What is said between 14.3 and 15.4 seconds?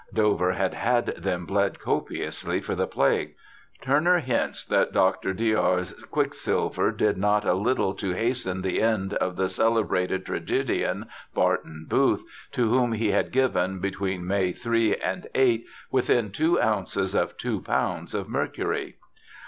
3 and